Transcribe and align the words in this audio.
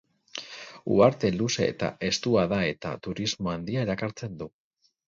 Uharte 0.95 1.31
luze 1.35 1.67
eta 1.75 1.91
estua 2.09 2.47
da 2.55 2.63
eta 2.73 2.95
turismo 3.09 3.57
handia 3.57 3.89
erakartzen 3.89 4.43
du. 4.43 4.55